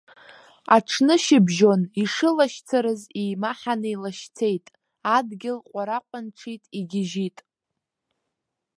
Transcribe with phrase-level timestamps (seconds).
[0.75, 4.65] Аҽнышьыбжьон ишылашьцарыз еимаҳаны илашьцеит,
[5.15, 7.37] адгьыл ҟәараҟәанҽеит, игьежьит.